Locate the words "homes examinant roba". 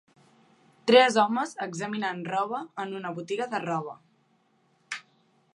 1.23-2.63